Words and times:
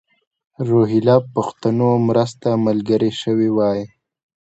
روهیله 0.67 1.17
پښتنو 1.33 1.89
مرسته 2.07 2.49
ملګرې 2.65 3.11
شوې 3.21 3.49
وای. 3.57 3.79